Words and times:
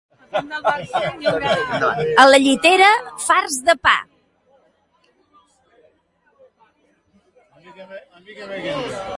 A 2.23 2.25
la 2.29 2.39
Llitera, 2.45 2.87
farts 3.25 3.59
de 3.69 3.75
pa. 3.89 3.95